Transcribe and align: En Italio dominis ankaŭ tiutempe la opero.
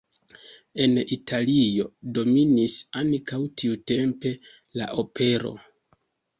En 0.85 0.95
Italio 1.15 1.85
dominis 2.17 2.79
ankaŭ 3.03 3.41
tiutempe 3.65 4.35
la 4.83 4.91
opero. 5.07 5.57